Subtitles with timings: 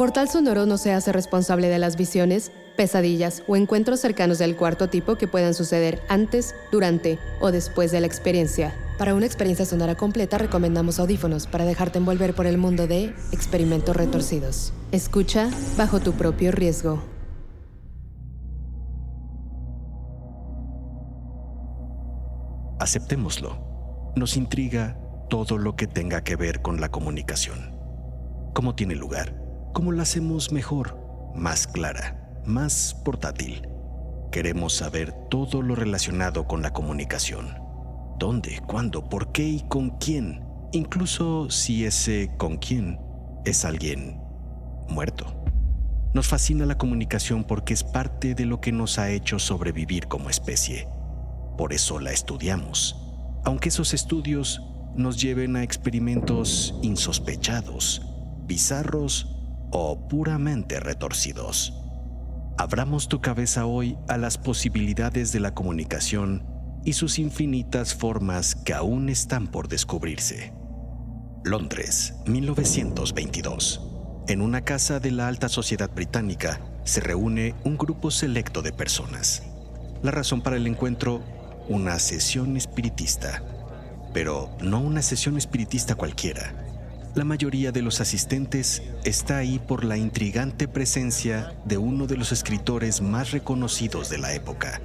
[0.00, 4.88] Portal Sonoro no se hace responsable de las visiones, pesadillas o encuentros cercanos del cuarto
[4.88, 8.74] tipo que puedan suceder antes, durante o después de la experiencia.
[8.96, 13.94] Para una experiencia sonora completa recomendamos audífonos para dejarte envolver por el mundo de experimentos
[13.94, 14.72] retorcidos.
[14.90, 17.02] Escucha bajo tu propio riesgo.
[22.78, 24.12] Aceptémoslo.
[24.16, 27.78] Nos intriga todo lo que tenga que ver con la comunicación.
[28.54, 29.49] ¿Cómo tiene lugar?
[29.72, 30.98] ¿Cómo la hacemos mejor?
[31.34, 33.68] Más clara, más portátil.
[34.32, 37.54] Queremos saber todo lo relacionado con la comunicación.
[38.18, 40.44] ¿Dónde, cuándo, por qué y con quién?
[40.72, 42.98] Incluso si ese con quién
[43.44, 44.20] es alguien
[44.88, 45.26] muerto.
[46.14, 50.30] Nos fascina la comunicación porque es parte de lo que nos ha hecho sobrevivir como
[50.30, 50.88] especie.
[51.56, 52.96] Por eso la estudiamos,
[53.44, 54.62] aunque esos estudios
[54.96, 58.02] nos lleven a experimentos insospechados,
[58.46, 59.36] bizarros
[59.70, 61.74] o puramente retorcidos.
[62.58, 66.44] Abramos tu cabeza hoy a las posibilidades de la comunicación
[66.84, 70.52] y sus infinitas formas que aún están por descubrirse.
[71.44, 73.86] Londres, 1922.
[74.28, 79.42] En una casa de la alta sociedad británica se reúne un grupo selecto de personas.
[80.02, 81.22] La razón para el encuentro,
[81.68, 83.42] una sesión espiritista.
[84.12, 86.69] Pero no una sesión espiritista cualquiera
[87.14, 92.30] la mayoría de los asistentes está ahí por la intrigante presencia de uno de los
[92.30, 94.80] escritores más reconocidos de la época,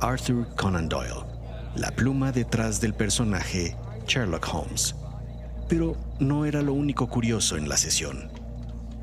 [0.00, 1.24] Arthur Conan Doyle,
[1.76, 3.76] la pluma detrás del personaje
[4.06, 4.94] Sherlock Holmes.
[5.68, 8.30] Pero no era lo único curioso en la sesión.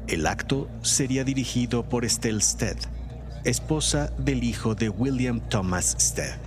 [0.08, 2.78] El acto sería dirigido por Estelle Stead,
[3.44, 6.38] esposa del hijo de William Thomas Stead,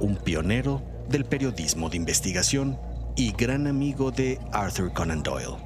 [0.00, 2.78] un pionero del periodismo de investigación
[3.14, 5.65] y gran amigo de Arthur Conan Doyle.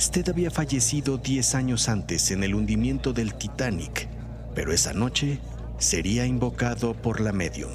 [0.00, 4.08] Stead había fallecido 10 años antes en el hundimiento del Titanic,
[4.54, 5.40] pero esa noche
[5.76, 7.70] sería invocado por la medium.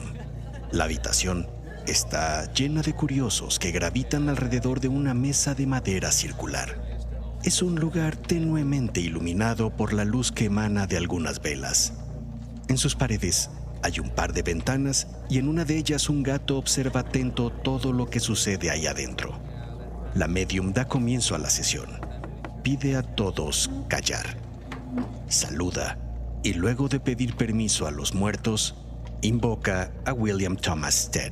[0.72, 1.46] La habitación
[1.86, 6.82] está llena de curiosos que gravitan alrededor de una mesa de madera circular.
[7.44, 11.94] Es un lugar tenuemente iluminado por la luz que emana de algunas velas.
[12.70, 13.52] En sus paredes
[13.84, 17.94] hay un par de ventanas y en una de ellas un gato observa atento todo
[17.94, 19.40] lo que sucede ahí adentro.
[20.16, 22.05] La medium da comienzo a la sesión
[22.66, 24.26] pide a todos callar.
[25.28, 26.00] Saluda
[26.42, 28.74] y luego de pedir permiso a los muertos,
[29.22, 31.32] invoca a William Thomas Stead.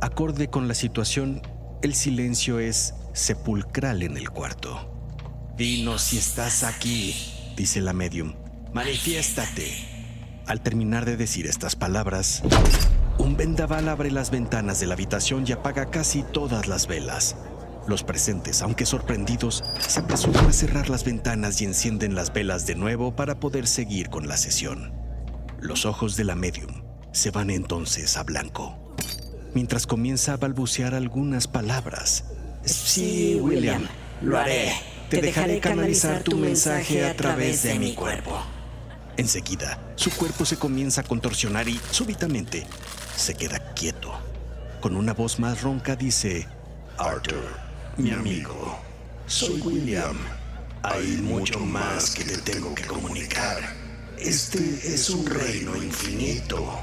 [0.00, 1.42] Acorde con la situación,
[1.80, 4.90] el silencio es sepulcral en el cuarto.
[5.56, 7.14] Dinos si estás aquí,
[7.56, 8.34] dice la medium.
[8.72, 9.70] Manifiéstate.
[10.48, 12.42] Al terminar de decir estas palabras,
[13.16, 17.36] un vendaval abre las ventanas de la habitación y apaga casi todas las velas.
[17.86, 22.76] Los presentes, aunque sorprendidos, se apresuran a cerrar las ventanas y encienden las velas de
[22.76, 24.92] nuevo para poder seguir con la sesión.
[25.60, 26.82] Los ojos de la medium
[27.12, 28.94] se van entonces a blanco,
[29.54, 32.24] mientras comienza a balbucear algunas palabras.
[32.64, 33.86] Sí, William,
[34.22, 34.72] lo haré.
[35.08, 38.40] Te dejaré canalizar tu mensaje a través de mi cuerpo.
[39.16, 42.66] Enseguida, su cuerpo se comienza a contorsionar y, súbitamente,
[43.14, 44.12] se queda quieto.
[44.80, 46.48] Con una voz más ronca dice,
[46.96, 48.78] Arthur, mi amigo.
[49.26, 50.16] Soy William.
[50.82, 53.58] Hay mucho más que te tengo que comunicar.
[54.18, 56.80] Este es un reino infinito.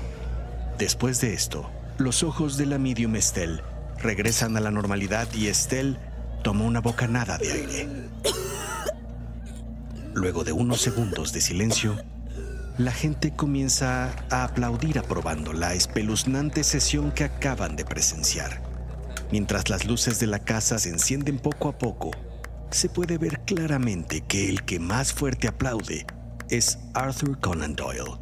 [0.78, 3.62] Después de esto, los ojos de la medium Estelle
[4.02, 5.98] regresan a la normalidad y Estelle
[6.44, 7.90] toma una bocanada de aire.
[10.14, 11.98] Luego de unos segundos de silencio,
[12.78, 18.69] la gente comienza a aplaudir aprobando la espeluznante sesión que acaban de presenciar.
[19.32, 22.10] Mientras las luces de la casa se encienden poco a poco,
[22.72, 26.08] se puede ver claramente que el que más fuerte aplaude
[26.50, 28.18] es Arthur Conan Doyle,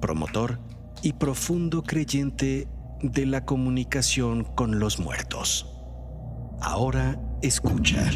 [0.00, 0.60] promotor
[1.02, 2.68] y profundo creyente
[3.02, 5.66] de la comunicación con los muertos.
[6.60, 8.08] Ahora escucha.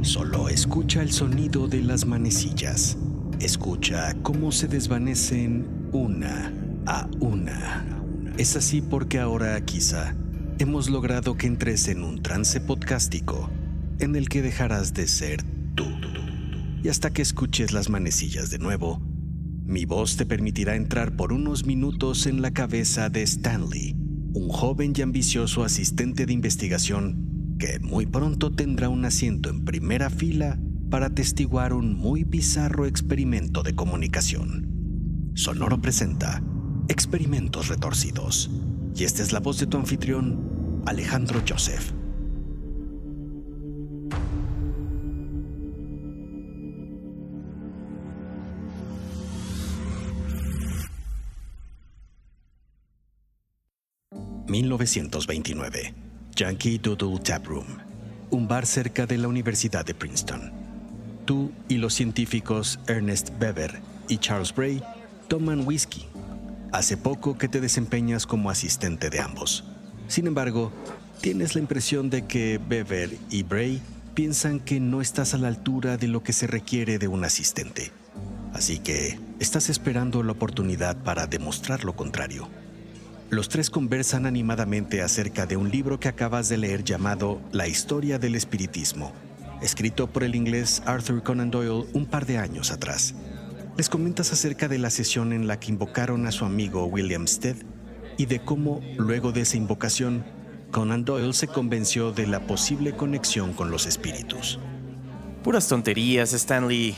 [0.00, 2.96] Solo escucha el sonido de las manecillas.
[3.40, 6.50] Escucha cómo se desvanecen una
[6.86, 7.84] a una.
[8.38, 10.14] Es así porque ahora quizá
[10.60, 13.48] hemos logrado que entres en un trance podcástico
[13.98, 15.42] en el que dejarás de ser
[15.74, 15.86] tú.
[16.82, 19.00] Y hasta que escuches las manecillas de nuevo,
[19.64, 23.96] mi voz te permitirá entrar por unos minutos en la cabeza de Stanley,
[24.34, 30.10] un joven y ambicioso asistente de investigación que muy pronto tendrá un asiento en primera
[30.10, 30.58] fila
[30.90, 35.32] para atestiguar un muy bizarro experimento de comunicación.
[35.34, 36.42] Sonoro presenta
[36.88, 38.50] Experimentos Retorcidos.
[38.96, 40.49] Y esta es la voz de tu anfitrión,
[40.86, 41.92] Alejandro Joseph.
[54.46, 55.94] ...1929...
[56.34, 57.66] Yankee Doodle Tap Room...
[58.30, 60.60] ...un bar cerca de la Universidad de Princeton
[61.30, 64.82] tú y los científicos Ernest Bever y Charles Bray
[65.28, 66.06] toman whisky.
[66.72, 69.62] Hace poco que te desempeñas como asistente de ambos.
[70.10, 70.72] Sin embargo,
[71.20, 73.80] tienes la impresión de que Bever y Bray
[74.14, 77.92] piensan que no estás a la altura de lo que se requiere de un asistente.
[78.52, 82.48] Así que estás esperando la oportunidad para demostrar lo contrario.
[83.30, 88.18] Los tres conversan animadamente acerca de un libro que acabas de leer llamado La historia
[88.18, 89.12] del espiritismo
[89.60, 93.14] escrito por el inglés Arthur Conan Doyle un par de años atrás.
[93.76, 97.56] Les comentas acerca de la sesión en la que invocaron a su amigo William Stead
[98.20, 100.26] y de cómo, luego de esa invocación,
[100.70, 104.58] Conan Doyle se convenció de la posible conexión con los espíritus.
[105.42, 106.94] Puras tonterías, Stanley.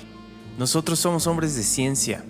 [0.59, 2.25] Nosotros somos hombres de ciencia.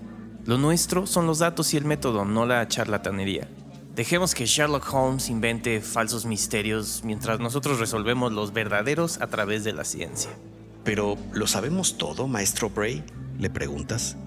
[0.44, 3.49] Lo nuestro son los datos y el método, no la charlatanería.
[3.94, 9.73] Dejemos que Sherlock Holmes invente falsos misterios mientras nosotros resolvemos los verdaderos a través de
[9.73, 10.33] la ciencia.
[10.85, 13.03] Pero, ¿lo sabemos todo, maestro Bray?
[13.38, 14.19] ¿Le preguntas?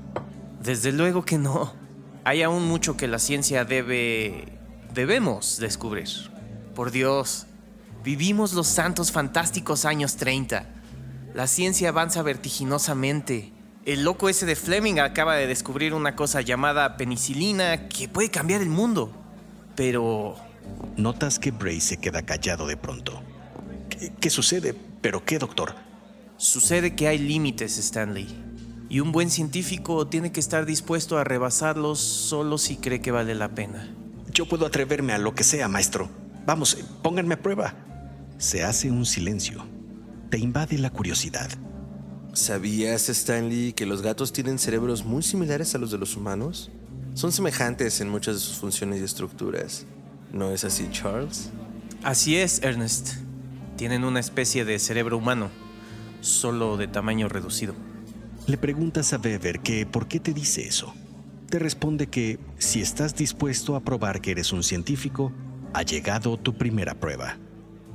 [0.60, 1.72] Desde luego que no.
[2.24, 4.55] Hay aún mucho que la ciencia debe...
[4.96, 6.08] debemos descubrir.
[6.74, 7.46] Por Dios,
[8.04, 10.66] vivimos los santos fantásticos años 30.
[11.36, 13.52] La ciencia avanza vertiginosamente.
[13.86, 18.62] El loco ese de Fleming acaba de descubrir una cosa llamada penicilina que puede cambiar
[18.62, 19.12] el mundo.
[19.76, 20.38] Pero...
[20.98, 23.22] Notas que Bray se queda callado de pronto.
[24.20, 24.74] ¿Qué, sucede?
[25.02, 25.76] ¿Pero qué, doctor?
[26.38, 28.28] Sucede que hay límites, Stanley.
[28.90, 33.36] Y un buen científico tiene que estar dispuesto a rebasarlos solo si cree que vale
[33.36, 33.94] la pena.
[34.36, 36.10] Yo puedo atreverme a lo que sea, maestro.
[36.46, 37.74] Vamos, pónganme a prueba.
[38.38, 39.66] Se hace un silencio.
[40.30, 41.50] Te invade la curiosidad.
[42.34, 46.70] ¿Sabías, Stanley, que los gatos tienen cerebros muy similares a los de los humanos?
[47.16, 49.86] son semejantes en muchas de sus funciones y estructuras.
[50.34, 51.50] ¿No es así, Charles?
[52.04, 53.14] Así es, Ernest.
[53.78, 55.50] Tienen una especie de cerebro humano,
[56.20, 57.74] solo de tamaño reducido.
[58.48, 60.94] Le preguntas a Weber que por qué te dice eso.
[61.50, 65.32] Te responde que si estás dispuesto a probar que eres un científico,
[65.74, 67.38] ha llegado tu primera prueba.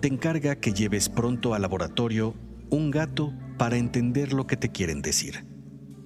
[0.00, 2.34] Te encarga que lleves pronto al laboratorio
[2.70, 5.44] un gato para entender lo que te quieren decir.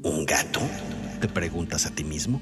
[0.03, 0.61] ¿Un gato?
[1.21, 2.41] Te preguntas a ti mismo.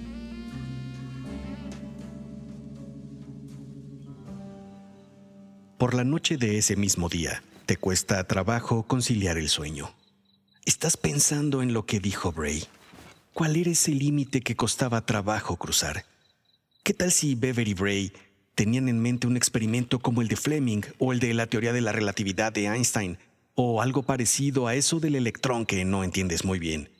[5.79, 9.91] Por la noche de ese mismo día, te cuesta trabajo conciliar el sueño.
[10.65, 12.65] Estás pensando en lo que dijo Bray.
[13.35, 16.05] ¿Cuál era ese límite que costaba trabajo cruzar?
[16.83, 18.13] ¿Qué tal si Bever y Bray
[18.55, 21.81] tenían en mente un experimento como el de Fleming o el de la teoría de
[21.81, 23.17] la relatividad de Einstein
[23.55, 26.91] o algo parecido a eso del electrón que no entiendes muy bien?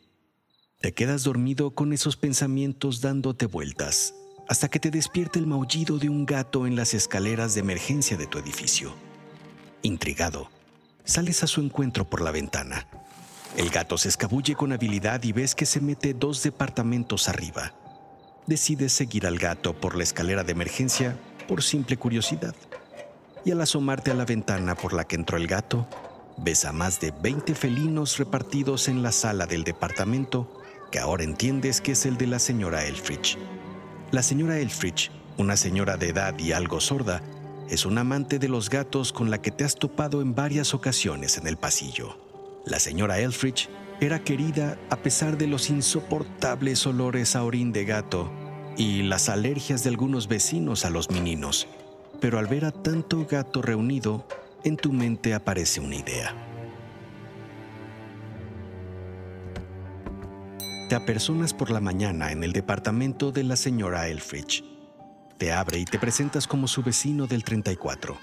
[0.81, 4.15] Te quedas dormido con esos pensamientos dándote vueltas
[4.49, 8.27] hasta que te despierte el maullido de un gato en las escaleras de emergencia de
[8.27, 8.95] tu edificio.
[9.83, 10.51] Intrigado,
[11.05, 12.89] sales a su encuentro por la ventana.
[13.57, 17.75] El gato se escabulle con habilidad y ves que se mete dos departamentos arriba.
[18.47, 21.17] Decides seguir al gato por la escalera de emergencia
[21.47, 22.55] por simple curiosidad.
[23.45, 25.87] Y al asomarte a la ventana por la que entró el gato,
[26.39, 31.81] ves a más de 20 felinos repartidos en la sala del departamento que ahora entiendes
[31.81, 33.39] que es el de la señora Elfrich.
[34.13, 37.23] La señora Elfrich, una señora de edad y algo sorda,
[37.69, 41.39] es un amante de los gatos con la que te has topado en varias ocasiones
[41.39, 42.32] en el pasillo.
[42.65, 43.69] La señora Elfrich
[44.01, 48.31] era querida a pesar de los insoportables olores a orín de gato
[48.77, 51.67] y las alergias de algunos vecinos a los meninos.
[52.21, 54.27] Pero al ver a tanto gato reunido,
[54.65, 56.35] en tu mente aparece una idea.
[60.89, 64.63] Te apersonas por la mañana en el departamento de la señora Elfrich.
[65.39, 68.17] Te abre y te presentas como su vecino del 34.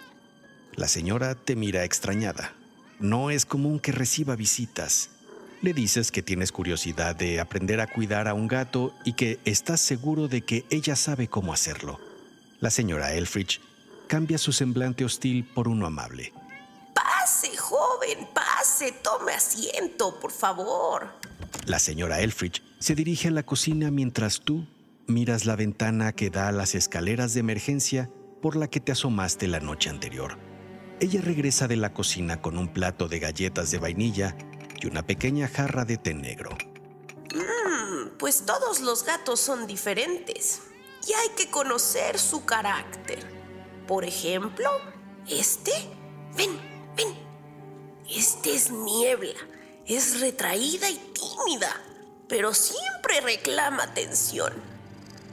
[0.76, 2.54] La señora te mira extrañada.
[3.00, 5.10] No es común que reciba visitas.
[5.62, 9.80] Le dices que tienes curiosidad de aprender a cuidar a un gato y que estás
[9.80, 12.00] seguro de que ella sabe cómo hacerlo.
[12.60, 13.62] La señora Elfrich
[14.08, 16.34] cambia su semblante hostil por uno amable.
[16.94, 21.08] Pase, joven, pase, tome asiento, por favor.
[21.68, 24.68] La señora Elfrich se dirige a la cocina mientras tú
[25.08, 28.10] miras la ventana que da a las escaleras de emergencia
[28.42, 30.49] por la que te asomaste la noche anterior.
[31.02, 34.36] Ella regresa de la cocina con un plato de galletas de vainilla
[34.82, 36.58] y una pequeña jarra de té negro.
[37.34, 40.62] Mmm, pues todos los gatos son diferentes
[41.08, 43.20] y hay que conocer su carácter.
[43.88, 44.70] Por ejemplo,
[45.28, 45.72] este,
[46.36, 46.52] ven,
[46.98, 47.08] ven,
[48.10, 49.40] este es niebla,
[49.86, 51.82] es retraída y tímida,
[52.28, 54.52] pero siempre reclama atención.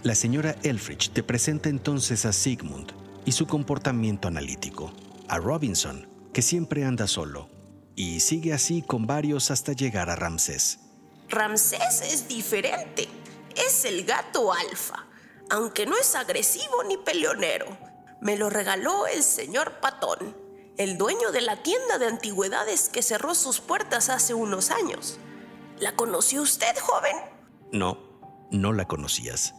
[0.05, 2.93] La señora Elfrich te presenta entonces a Sigmund
[3.25, 4.93] y su comportamiento analítico,
[5.29, 7.49] a Robinson, que siempre anda solo,
[7.95, 10.81] y sigue así con varios hasta llegar a Ramsés.
[11.29, 13.09] Ramsés es diferente,
[13.55, 15.07] es el gato alfa,
[15.51, 17.67] aunque no es agresivo ni peleonero.
[18.21, 20.37] Me lo regaló el señor Patón,
[20.79, 25.19] el dueño de la tienda de antigüedades que cerró sus puertas hace unos años.
[25.79, 27.17] ¿La conoció usted, joven?
[27.73, 27.99] No,
[28.51, 29.55] no la conocías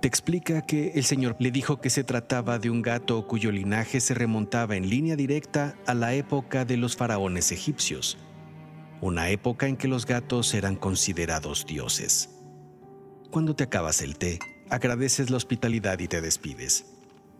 [0.00, 4.00] te explica que el señor le dijo que se trataba de un gato cuyo linaje
[4.00, 8.18] se remontaba en línea directa a la época de los faraones egipcios,
[9.00, 12.30] una época en que los gatos eran considerados dioses.
[13.30, 14.38] Cuando te acabas el té,
[14.68, 16.86] agradeces la hospitalidad y te despides.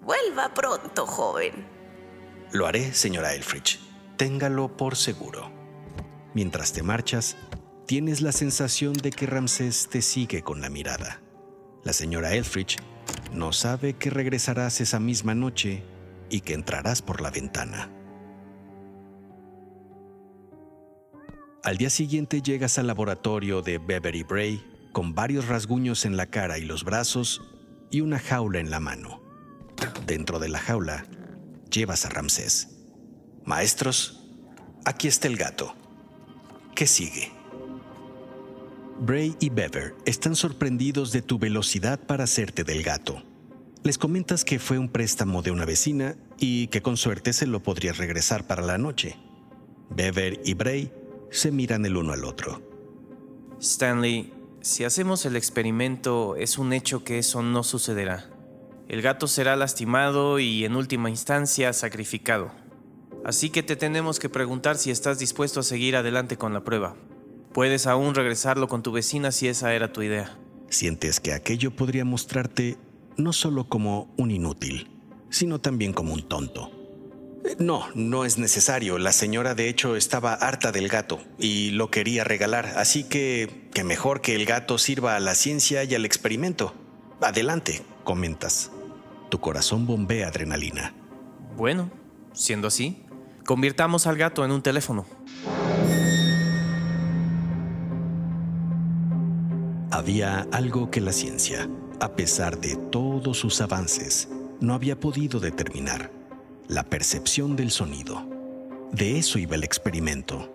[0.03, 1.67] Vuelva pronto, joven.
[2.53, 3.81] Lo haré, señora Elfrich.
[4.17, 5.51] Téngalo por seguro.
[6.33, 7.37] Mientras te marchas,
[7.87, 11.21] tienes la sensación de que Ramsés te sigue con la mirada.
[11.87, 12.79] La señora Elfrich
[13.33, 15.85] no sabe que regresarás esa misma noche
[16.29, 17.89] y que entrarás por la ventana.
[21.63, 26.59] Al día siguiente llegas al laboratorio de Beverly Bray con varios rasguños en la cara
[26.59, 27.41] y los brazos
[27.93, 29.23] y una jaula en la mano.
[30.07, 31.07] Dentro de la jaula
[31.71, 32.81] llevas a Ramsés.
[33.45, 34.27] Maestros,
[34.85, 35.73] aquí está el gato.
[36.75, 37.36] ¿Qué sigue?
[38.99, 43.23] Bray y Bever están sorprendidos de tu velocidad para hacerte del gato.
[43.83, 47.63] Les comentas que fue un préstamo de una vecina y que con suerte se lo
[47.63, 49.17] podrías regresar para la noche.
[49.91, 50.93] Bever y Bray
[51.31, 52.63] se miran el uno al otro.
[53.61, 58.31] Stanley, si hacemos el experimento, es un hecho que eso no sucederá.
[58.89, 62.51] El gato será lastimado y en última instancia sacrificado.
[63.25, 66.97] Así que te tenemos que preguntar si estás dispuesto a seguir adelante con la prueba.
[67.57, 70.37] Puedes aún regresarlo con tu vecina si esa era tu idea.
[70.69, 72.77] Sientes que aquello podría mostrarte
[73.17, 74.91] no solo como un inútil,
[75.31, 76.71] sino también como un tonto.
[77.47, 78.99] Eh, no, no es necesario.
[78.99, 83.85] La señora de hecho estaba harta del gato y lo quería regalar, así que que
[83.85, 86.75] mejor que el gato sirva a la ciencia y al experimento.
[87.23, 88.71] Adelante, comentas.
[89.31, 90.93] Tu corazón bombea adrenalina.
[91.57, 91.91] Bueno,
[92.35, 93.03] siendo así,
[93.47, 95.07] convirtamos al gato en un teléfono.
[99.97, 104.29] Había algo que la ciencia, a pesar de todos sus avances,
[104.61, 106.13] no había podido determinar,
[106.69, 108.29] la percepción del sonido.
[108.93, 110.55] De eso iba el experimento.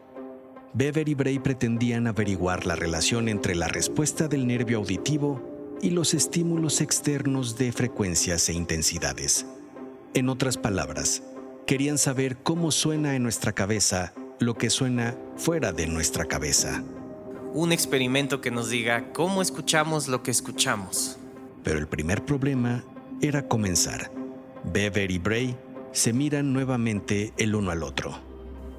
[0.75, 5.41] Bever y Bray pretendían averiguar la relación entre la respuesta del nervio auditivo
[5.81, 9.47] y los estímulos externos de frecuencias e intensidades.
[10.13, 11.23] En otras palabras,
[11.65, 16.83] querían saber cómo suena en nuestra cabeza lo que suena fuera de nuestra cabeza
[17.53, 21.17] un experimento que nos diga cómo escuchamos lo que escuchamos.
[21.63, 22.83] Pero el primer problema
[23.21, 24.11] era comenzar.
[24.63, 25.57] Bever y Bray
[25.91, 28.17] se miran nuevamente el uno al otro.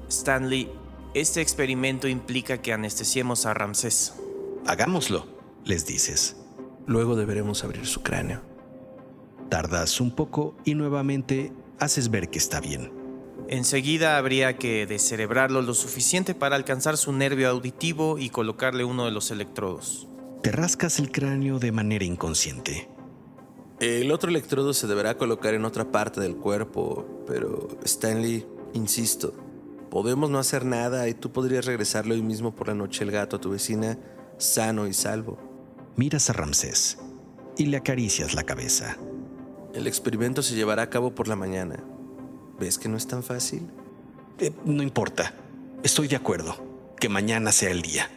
[0.09, 0.71] Stanley,
[1.13, 4.15] este experimento implica que anestesiemos a Ramsés.
[4.65, 5.27] Hagámoslo,
[5.65, 6.37] les dices.
[6.85, 8.41] Luego deberemos abrir su cráneo.
[9.49, 13.02] Tardas un poco y nuevamente haces ver que está bien.
[13.47, 19.11] Enseguida habría que descerebrarlo lo suficiente para alcanzar su nervio auditivo y colocarle uno de
[19.11, 20.07] los electrodos.
[20.41, 22.89] Te rascas el cráneo de manera inconsciente.
[23.79, 29.33] El otro electrodo se deberá colocar en otra parte del cuerpo, pero Stanley, insisto,
[29.89, 33.35] podemos no hacer nada y tú podrías regresarle hoy mismo por la noche el gato
[33.35, 33.97] a tu vecina
[34.37, 35.37] sano y salvo.
[35.95, 36.97] Miras a Ramsés
[37.57, 38.97] y le acaricias la cabeza.
[39.73, 41.83] El experimento se llevará a cabo por la mañana.
[42.63, 43.69] ¿Ves que no es tan fácil?
[44.39, 45.33] Eh, no importa.
[45.83, 46.55] Estoy de acuerdo.
[46.97, 48.09] Que mañana sea el día.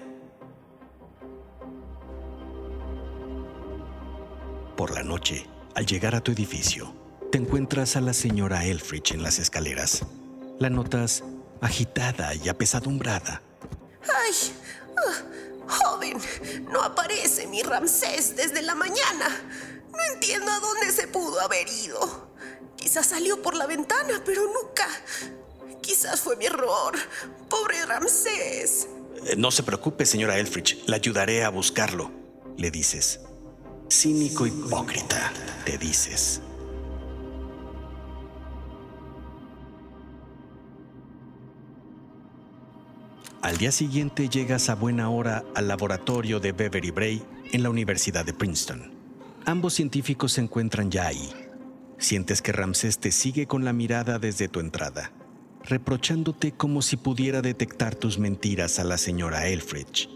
[4.77, 6.95] Por la noche, al llegar a tu edificio,
[7.33, 10.07] te encuentras a la señora Elfrich en las escaleras.
[10.61, 11.25] La notas
[11.61, 13.43] agitada y apesadumbrada.
[14.03, 14.33] ¡Ay!
[14.97, 15.25] Ah,
[15.67, 16.19] joven,
[16.71, 19.27] no aparece mi Ramsés desde la mañana.
[19.91, 22.31] No entiendo a dónde se pudo haber ido.
[22.87, 24.87] Quizás salió por la ventana, pero nunca.
[25.81, 26.95] Quizás fue mi error.
[27.51, 28.87] Pobre Ramsés.
[29.25, 30.85] Eh, no se preocupe, señora Elfrich.
[30.87, 32.13] La ayudaré a buscarlo,
[32.57, 33.19] le dices.
[33.91, 35.33] Cínico hipócrita,
[35.65, 36.41] te dices.
[43.43, 48.25] Al día siguiente llegas a buena hora al laboratorio de Beverly Bray en la Universidad
[48.25, 48.95] de Princeton.
[49.45, 51.46] Ambos científicos se encuentran ya ahí.
[51.99, 55.13] Sientes que Ramsés te sigue con la mirada desde tu entrada,
[55.65, 60.09] reprochándote como si pudiera detectar tus mentiras a la señora Elfridge.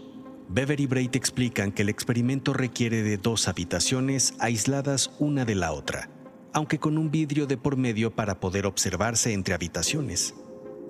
[0.47, 5.71] Beverly Bray te explican que el experimento requiere de dos habitaciones aisladas una de la
[5.71, 6.09] otra,
[6.53, 10.35] aunque con un vidrio de por medio para poder observarse entre habitaciones.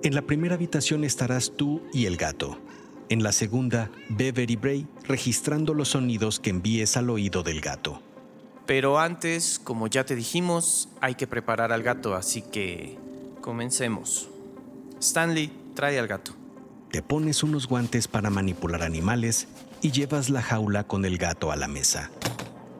[0.02, 2.58] En la primera habitación estarás tú y el gato.
[3.08, 8.02] En la segunda, Beverly Bray registrando los sonidos que envíes al oído del gato.
[8.66, 12.96] Pero antes, como ya te dijimos, hay que preparar al gato, así que
[13.40, 14.28] comencemos.
[15.00, 16.32] Stanley, trae al gato.
[16.90, 19.48] Te pones unos guantes para manipular animales
[19.80, 22.10] y llevas la jaula con el gato a la mesa.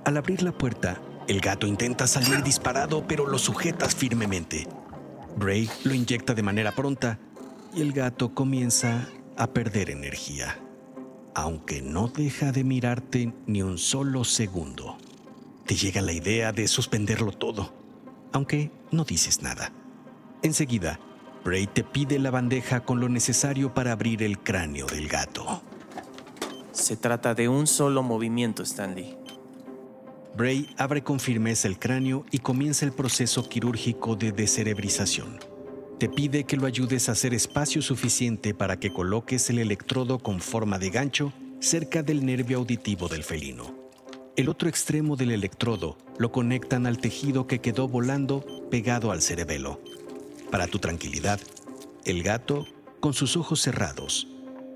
[0.04, 4.68] Al abrir la puerta, el gato intenta salir disparado, pero lo sujetas firmemente.
[5.36, 7.18] Bray lo inyecta de manera pronta
[7.74, 10.58] y el gato comienza a perder energía,
[11.34, 14.98] aunque no deja de mirarte ni un solo segundo.
[15.66, 17.72] Te llega la idea de suspenderlo todo,
[18.32, 19.72] aunque no dices nada.
[20.42, 20.98] Enseguida,
[21.44, 25.62] Bray te pide la bandeja con lo necesario para abrir el cráneo del gato.
[26.72, 29.16] Se trata de un solo movimiento, Stanley.
[30.36, 35.38] Bray abre con firmeza el cráneo y comienza el proceso quirúrgico de descerebrización.
[35.98, 40.40] Te pide que lo ayudes a hacer espacio suficiente para que coloques el electrodo con
[40.40, 43.81] forma de gancho cerca del nervio auditivo del felino.
[44.34, 49.78] El otro extremo del electrodo lo conectan al tejido que quedó volando pegado al cerebelo.
[50.50, 51.38] Para tu tranquilidad,
[52.06, 52.66] el gato,
[53.00, 54.26] con sus ojos cerrados,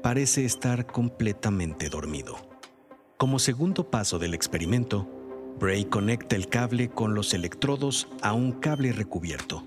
[0.03, 2.37] parece estar completamente dormido.
[3.17, 5.09] Como segundo paso del experimento,
[5.59, 9.65] Bray conecta el cable con los electrodos a un cable recubierto.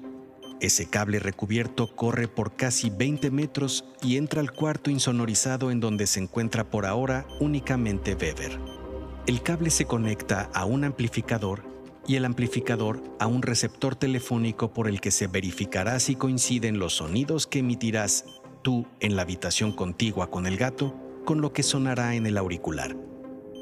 [0.62, 6.06] Ese cable recubierto corre por casi 20 metros y entra al cuarto insonorizado en donde
[6.06, 8.79] se encuentra por ahora únicamente Weber.
[9.28, 11.64] El cable se conecta a un amplificador
[12.08, 16.96] y el amplificador a un receptor telefónico por el que se verificará si coinciden los
[16.96, 18.26] sonidos que emitirás
[18.64, 22.96] tú en la habitación contigua con el gato con lo que sonará en el auricular.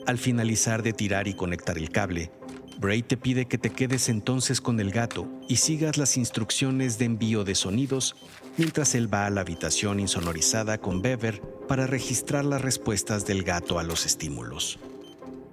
[0.05, 2.31] Al finalizar de tirar y conectar el cable,
[2.79, 7.05] Bray te pide que te quedes entonces con el gato y sigas las instrucciones de
[7.05, 8.15] envío de sonidos
[8.55, 13.79] mientras él va a la habitación insonorizada con Bever para registrar las respuestas del gato
[13.79, 14.79] a los estímulos.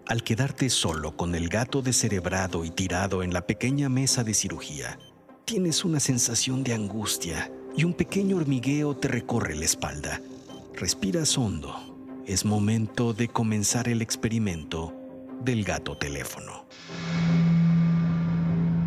[0.06, 4.98] Al quedarte solo con el gato descerebrado y tirado en la pequeña mesa de cirugía,
[5.46, 10.20] tienes una sensación de angustia y un pequeño hormigueo te recorre la espalda.
[10.74, 11.74] Respiras hondo
[12.26, 14.92] es momento de comenzar el experimento
[15.40, 16.66] del gato teléfono.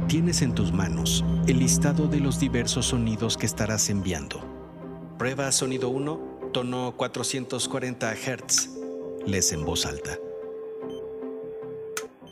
[0.07, 4.39] Tienes en tus manos el listado de los diversos sonidos que estarás enviando.
[5.17, 8.69] Prueba sonido 1, tono 440 Hz.
[9.25, 10.17] Les en voz alta.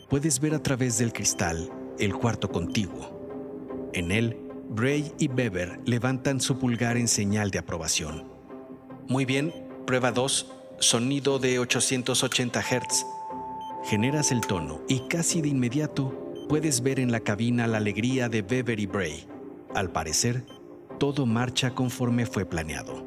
[0.09, 3.89] Puedes ver a través del cristal el cuarto contiguo.
[3.93, 4.37] En él,
[4.69, 8.23] Bray y Beber levantan su pulgar en señal de aprobación.
[9.07, 9.51] Muy bien,
[9.87, 13.05] prueba 2, sonido de 880 Hz.
[13.85, 18.43] Generas el tono y casi de inmediato puedes ver en la cabina la alegría de
[18.43, 19.27] Beverly Bray.
[19.73, 20.45] Al parecer,
[20.99, 23.03] todo marcha conforme fue planeado.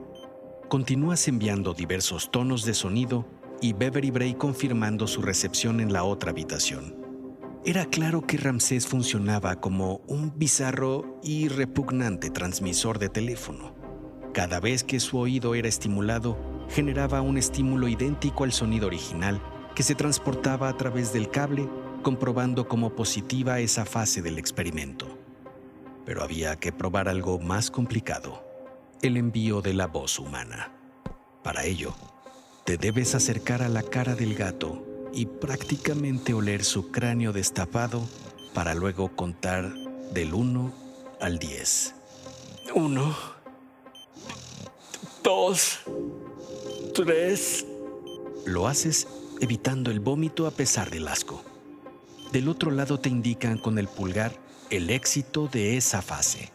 [0.69, 3.25] Continúas enviando diversos tonos de sonido
[3.61, 6.97] y Beverly Bray confirmando su recepción en la otra habitación.
[7.65, 13.75] Era claro que Ramsés funcionaba como un bizarro y repugnante transmisor de teléfono.
[14.33, 19.43] Cada vez que su oído era estimulado, generaba un estímulo idéntico al sonido original
[19.75, 21.69] que se transportaba a través del cable,
[22.03, 25.07] comprobando como positiva esa fase del experimento.
[26.05, 28.45] Pero había que probar algo más complicado,
[29.03, 30.73] el envío de la voz humana.
[31.43, 31.95] Para ello,
[32.69, 38.07] te debes acercar a la cara del gato y prácticamente oler su cráneo destapado
[38.53, 39.73] para luego contar
[40.13, 40.75] del 1
[41.19, 41.95] al 10.
[42.75, 43.17] 1,
[45.25, 45.79] 2,
[46.95, 47.65] tres.
[48.45, 49.09] Lo haces
[49.41, 51.43] evitando el vómito a pesar del asco.
[52.33, 54.35] Del otro lado te indican con el pulgar
[54.69, 56.53] el éxito de esa fase.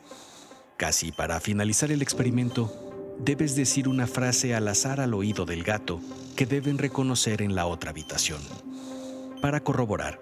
[0.77, 5.99] Casi para finalizar el experimento, debes decir una frase al azar al oído del gato
[6.35, 8.41] que deben reconocer en la otra habitación.
[9.41, 10.19] Para corroborar,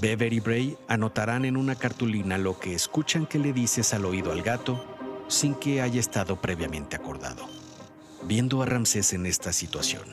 [0.00, 4.32] Bever y Bray anotarán en una cartulina lo que escuchan que le dices al oído
[4.32, 4.82] al gato
[5.28, 7.46] sin que haya estado previamente acordado.
[8.24, 10.04] Viendo a Ramsés en esta situación,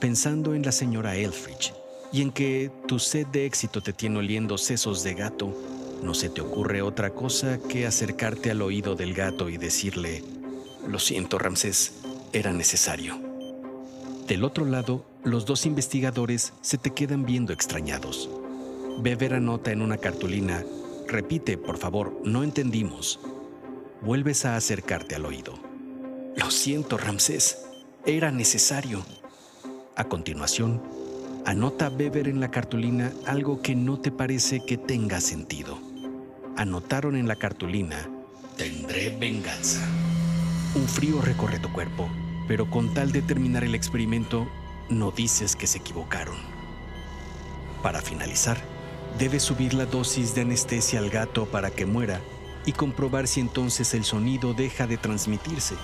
[0.00, 1.74] pensando en la señora Elfridge
[2.12, 5.52] y en que tu sed de éxito te tiene oliendo sesos de gato,
[6.02, 10.22] no se te ocurre otra cosa que acercarte al oído del gato y decirle,
[10.88, 11.92] lo siento Ramsés,
[12.32, 13.18] era necesario.
[14.26, 18.28] Del otro lado, los dos investigadores se te quedan viendo extrañados.
[18.98, 20.64] Beber anota en una cartulina,
[21.06, 23.20] repite, por favor, no entendimos.
[24.02, 25.54] Vuelves a acercarte al oído.
[26.36, 27.66] Lo siento, Ramsés,
[28.04, 29.04] era necesario.
[29.96, 30.82] A continuación,
[31.44, 35.78] anota Beber en la cartulina algo que no te parece que tenga sentido.
[36.56, 38.08] Anotaron en la cartulina,
[38.56, 39.80] tendré venganza.
[40.76, 42.06] Un frío recorre tu cuerpo,
[42.46, 44.46] pero con tal de terminar el experimento,
[44.90, 46.36] no dices que se equivocaron.
[47.82, 48.58] Para finalizar,
[49.18, 52.20] debes subir la dosis de anestesia al gato para que muera
[52.66, 55.76] y comprobar si entonces el sonido deja de transmitirse.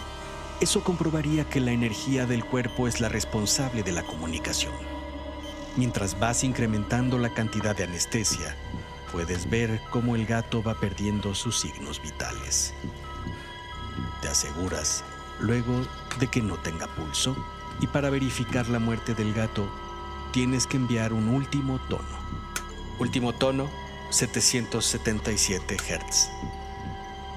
[0.60, 4.74] Eso comprobaría que la energía del cuerpo es la responsable de la comunicación.
[5.74, 8.54] Mientras vas incrementando la cantidad de anestesia,
[9.10, 12.74] puedes ver cómo el gato va perdiendo sus signos vitales.
[14.22, 15.04] Te aseguras,
[15.40, 15.82] luego,
[16.18, 17.36] de que no tenga pulso,
[17.80, 19.68] y para verificar la muerte del gato,
[20.32, 22.22] tienes que enviar un último tono.
[22.98, 23.68] Último tono,
[24.10, 26.30] 777 Hz.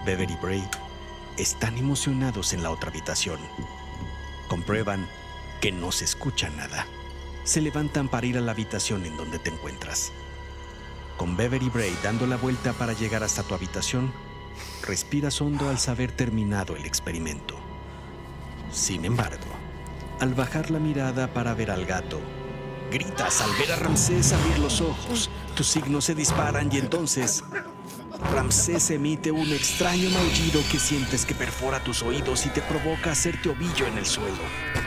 [0.06, 0.70] Beverly y Bray
[1.38, 3.40] están emocionados en la otra habitación.
[4.48, 5.10] Comprueban
[5.62, 6.86] que no se escucha nada.
[7.44, 10.12] Se levantan para ir a la habitación en donde te encuentras.
[11.18, 14.14] Con Beverly y Bray dando la vuelta para llegar hasta tu habitación,
[14.86, 17.56] respiras hondo al saber terminado el experimento.
[18.72, 19.46] Sin embargo,
[20.20, 22.20] al bajar la mirada para ver al gato,
[22.92, 25.30] gritas al ver a Ramsés abrir los ojos.
[25.56, 27.44] Tus signos se disparan y entonces
[28.32, 33.50] Ramsés emite un extraño maullido que sientes que perfora tus oídos y te provoca hacerte
[33.50, 34.42] ovillo en el suelo.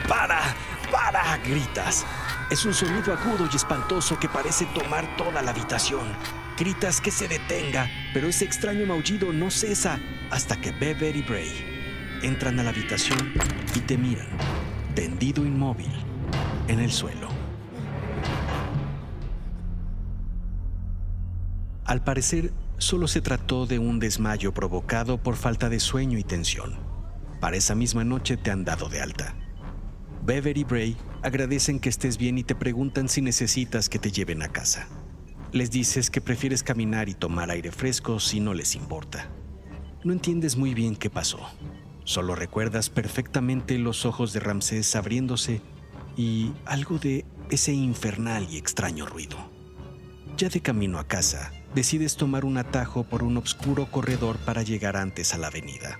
[0.07, 0.55] ¡Para!
[0.91, 1.37] ¡Para!
[1.37, 2.05] gritas.
[2.49, 6.01] Es un sonido agudo y espantoso que parece tomar toda la habitación.
[6.57, 9.99] Gritas que se detenga, pero ese extraño maullido no cesa
[10.31, 13.33] hasta que Bever y Bray entran a la habitación
[13.75, 14.27] y te miran,
[14.95, 15.91] tendido inmóvil
[16.67, 17.29] en el suelo.
[21.85, 26.79] Al parecer, solo se trató de un desmayo provocado por falta de sueño y tensión.
[27.39, 29.35] Para esa misma noche te han dado de alta.
[30.29, 34.43] Bever y Bray agradecen que estés bien y te preguntan si necesitas que te lleven
[34.43, 34.87] a casa.
[35.51, 39.27] Les dices que prefieres caminar y tomar aire fresco si no les importa.
[40.03, 41.39] No entiendes muy bien qué pasó.
[42.03, 45.61] Solo recuerdas perfectamente los ojos de Ramsés abriéndose
[46.15, 49.49] y algo de ese infernal y extraño ruido.
[50.37, 54.95] Ya de camino a casa, decides tomar un atajo por un oscuro corredor para llegar
[54.95, 55.97] antes a la avenida.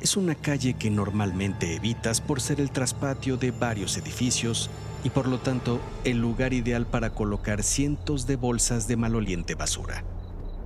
[0.00, 4.68] Es una calle que normalmente evitas por ser el traspatio de varios edificios
[5.02, 10.04] y por lo tanto el lugar ideal para colocar cientos de bolsas de maloliente basura.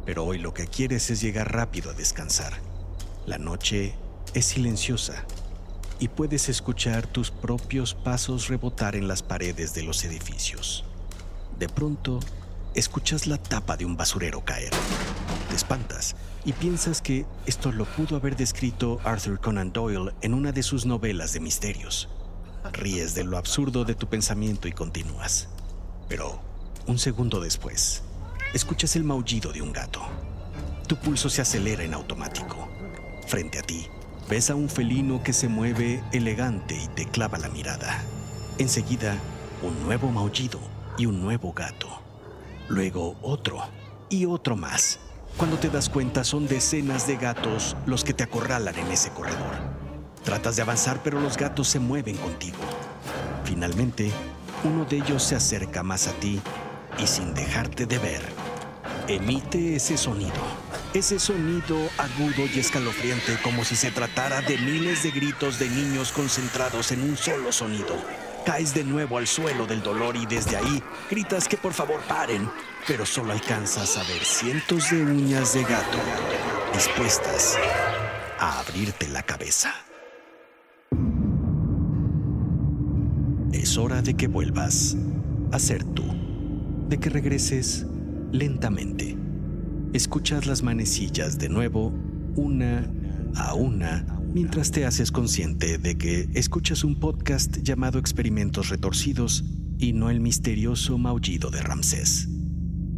[0.05, 2.55] Pero hoy lo que quieres es llegar rápido a descansar.
[3.27, 3.95] La noche
[4.35, 5.25] es silenciosa
[6.01, 10.85] y puedes escuchar tus propios pasos rebotar en las paredes de los edificios.
[11.59, 12.19] De pronto,
[12.75, 14.71] escuchas la tapa de un basurero caer.
[15.49, 20.53] Te espantas y piensas que esto lo pudo haber descrito Arthur Conan Doyle en una
[20.53, 22.09] de sus novelas de misterios.
[22.73, 25.49] Ríes de lo absurdo de tu pensamiento y continúas.
[26.09, 26.41] Pero,
[26.87, 28.03] un segundo después,
[28.55, 30.03] escuchas el maullido de un gato.
[30.87, 32.69] Tu pulso se acelera en automático.
[33.27, 33.87] Frente a ti,
[34.29, 38.03] ves a un felino que se mueve elegante y te clava la mirada.
[38.59, 39.17] Enseguida,
[39.63, 40.61] un nuevo maullido
[40.99, 42.00] y un nuevo gato
[42.71, 43.61] luego otro
[44.09, 45.01] y otro más.
[45.37, 49.55] Cuando te das cuenta son decenas de gatos los que te acorralan en ese corredor.
[50.25, 52.59] Tratas de avanzar pero los gatos se mueven contigo.
[53.45, 54.11] Finalmente,
[54.65, 56.41] uno de ellos se acerca más a ti
[56.99, 58.23] y sin dejarte de ver,
[59.09, 60.41] emite ese sonido.
[60.95, 66.13] Ese sonido agudo y escalofriante como si se tratara de miles de gritos de niños
[66.13, 67.97] concentrados en un solo sonido.
[68.45, 72.49] Caes de nuevo al suelo del dolor y desde ahí gritas que por favor paren,
[72.87, 75.99] pero solo alcanzas a ver cientos de uñas de gato
[76.73, 77.59] dispuestas
[78.39, 79.75] a abrirte la cabeza.
[83.53, 84.97] Es hora de que vuelvas
[85.53, 86.05] a ser tú,
[86.89, 87.87] de que regreses
[88.33, 89.17] lentamente.
[89.93, 91.93] Escuchas las manecillas de nuevo,
[92.37, 92.91] una
[93.37, 99.45] a una, mientras te haces consciente de que escuchas un podcast llamado Experimentos Retorcidos
[99.79, 102.29] y no el misterioso maullido de Ramsés.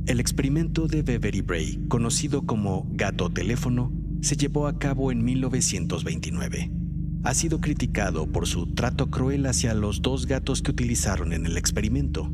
[0.07, 6.71] El experimento de Beverly Bray, conocido como gato teléfono, se llevó a cabo en 1929.
[7.25, 11.57] Ha sido criticado por su trato cruel hacia los dos gatos que utilizaron en el
[11.57, 12.33] experimento.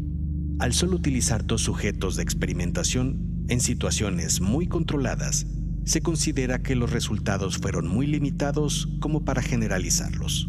[0.58, 5.46] Al solo utilizar dos sujetos de experimentación en situaciones muy controladas,
[5.88, 10.48] se considera que los resultados fueron muy limitados como para generalizarlos.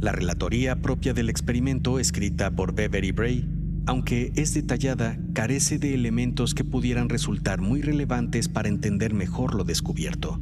[0.00, 6.54] La relatoría propia del experimento escrita por Beverly Bray aunque es detallada, carece de elementos
[6.54, 10.40] que pudieran resultar muy relevantes para entender mejor lo descubierto.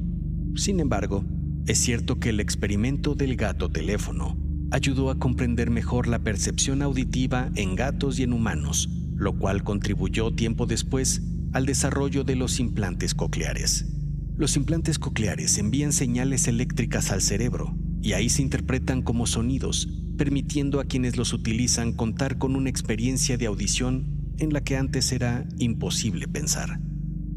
[0.54, 1.24] Sin embargo,
[1.66, 4.36] es cierto que el experimento del gato teléfono
[4.70, 10.30] ayudó a comprender mejor la percepción auditiva en gatos y en humanos, lo cual contribuyó
[10.34, 11.22] tiempo después
[11.52, 13.97] al desarrollo de los implantes cocleares.
[14.38, 20.78] Los implantes cocleares envían señales eléctricas al cerebro y ahí se interpretan como sonidos permitiendo
[20.78, 25.44] a quienes los utilizan contar con una experiencia de audición en la que antes era
[25.58, 26.80] imposible pensar.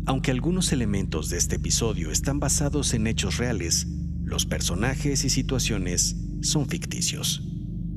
[0.05, 3.87] Aunque algunos elementos de este episodio están basados en hechos reales,
[4.23, 7.43] los personajes y situaciones son ficticios.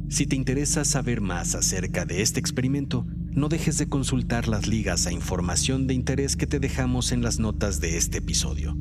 [0.09, 5.07] Si te interesa saber más acerca de este experimento, no dejes de consultar las ligas
[5.07, 8.77] a información de interés que te dejamos en las notas de este episodio.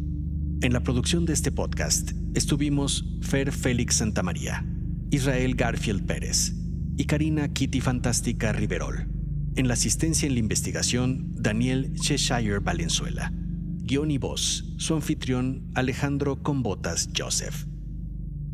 [0.63, 4.65] En la producción de este podcast estuvimos Fer Félix Santamaría,
[5.11, 6.53] Israel Garfield Pérez
[6.95, 9.09] y Karina Kitty Fantástica Riverol.
[9.57, 13.33] En la asistencia en la investigación, Daniel Cheshire Valenzuela.
[13.33, 17.65] Guión y voz, su anfitrión Alejandro Combotas Joseph.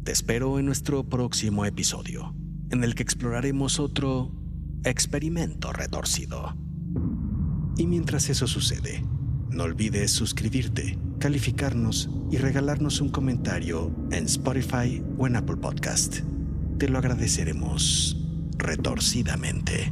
[0.03, 2.35] Te espero en nuestro próximo episodio,
[2.71, 4.35] en el que exploraremos otro
[4.83, 6.57] experimento retorcido.
[7.77, 9.05] Y mientras eso sucede,
[9.51, 16.21] no olvides suscribirte, calificarnos y regalarnos un comentario en Spotify o en Apple Podcast
[16.79, 18.15] te lo agradeceremos
[18.57, 19.91] retorcidamente.